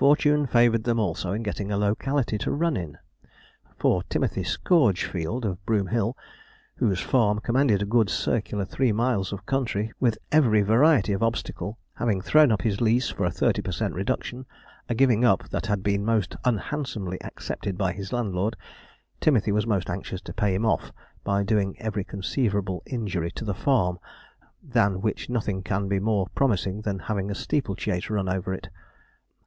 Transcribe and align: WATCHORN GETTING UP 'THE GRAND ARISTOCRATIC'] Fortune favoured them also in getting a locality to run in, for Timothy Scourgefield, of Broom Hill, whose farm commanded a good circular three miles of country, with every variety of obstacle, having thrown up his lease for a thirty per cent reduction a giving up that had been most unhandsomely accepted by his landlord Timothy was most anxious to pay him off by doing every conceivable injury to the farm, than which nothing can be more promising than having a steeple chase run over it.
WATCHORN 0.00 0.46
GETTING 0.46 0.46
UP 0.46 0.50
'THE 0.50 0.50
GRAND 0.50 0.50
ARISTOCRATIC'] 0.50 0.50
Fortune 0.50 0.82
favoured 0.82 0.84
them 0.84 0.98
also 0.98 1.32
in 1.32 1.42
getting 1.44 1.70
a 1.70 1.76
locality 1.76 2.38
to 2.38 2.50
run 2.50 2.76
in, 2.76 2.98
for 3.76 4.02
Timothy 4.04 4.42
Scourgefield, 4.44 5.44
of 5.44 5.64
Broom 5.66 5.88
Hill, 5.88 6.16
whose 6.76 6.98
farm 7.00 7.38
commanded 7.38 7.82
a 7.82 7.84
good 7.84 8.10
circular 8.10 8.64
three 8.64 8.90
miles 8.92 9.30
of 9.32 9.46
country, 9.46 9.92
with 10.00 10.18
every 10.32 10.62
variety 10.62 11.12
of 11.12 11.22
obstacle, 11.22 11.78
having 11.96 12.20
thrown 12.20 12.50
up 12.50 12.62
his 12.62 12.80
lease 12.80 13.10
for 13.10 13.24
a 13.24 13.30
thirty 13.30 13.60
per 13.62 13.70
cent 13.70 13.94
reduction 13.94 14.46
a 14.88 14.94
giving 14.94 15.22
up 15.24 15.50
that 15.50 15.66
had 15.66 15.82
been 15.84 16.04
most 16.04 16.34
unhandsomely 16.44 17.22
accepted 17.22 17.76
by 17.78 17.92
his 17.92 18.10
landlord 18.12 18.56
Timothy 19.20 19.52
was 19.52 19.66
most 19.66 19.90
anxious 19.90 20.22
to 20.22 20.32
pay 20.32 20.54
him 20.54 20.64
off 20.64 20.92
by 21.24 21.44
doing 21.44 21.78
every 21.78 22.04
conceivable 22.04 22.82
injury 22.86 23.30
to 23.32 23.44
the 23.44 23.54
farm, 23.54 24.00
than 24.62 25.02
which 25.02 25.28
nothing 25.28 25.62
can 25.62 25.88
be 25.88 26.00
more 26.00 26.26
promising 26.34 26.80
than 26.80 26.98
having 27.00 27.30
a 27.30 27.34
steeple 27.36 27.76
chase 27.76 28.08
run 28.10 28.28
over 28.30 28.54
it. 28.54 28.68